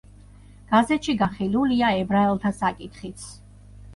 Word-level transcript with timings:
გაზეთში 0.71 1.15
განხილულია 1.19 1.91
ებრაელთა 1.99 2.53
საკითხიც. 2.61 3.29